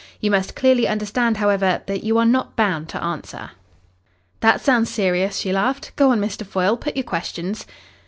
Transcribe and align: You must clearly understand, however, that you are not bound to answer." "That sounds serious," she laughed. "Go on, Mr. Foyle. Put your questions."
You 0.19 0.31
must 0.31 0.55
clearly 0.55 0.87
understand, 0.87 1.37
however, 1.37 1.83
that 1.85 2.03
you 2.03 2.17
are 2.17 2.25
not 2.25 2.55
bound 2.55 2.89
to 2.89 3.03
answer." 3.03 3.51
"That 4.39 4.59
sounds 4.59 4.89
serious," 4.89 5.37
she 5.37 5.53
laughed. 5.53 5.91
"Go 5.95 6.09
on, 6.09 6.19
Mr. 6.19 6.43
Foyle. 6.43 6.75
Put 6.75 6.97
your 6.97 7.03
questions." 7.03 7.67